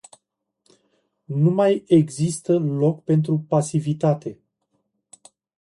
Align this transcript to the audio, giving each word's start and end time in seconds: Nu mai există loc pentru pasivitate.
Nu 1.25 1.49
mai 1.51 1.83
există 1.87 2.57
loc 2.57 3.03
pentru 3.03 3.45
pasivitate. 3.47 4.39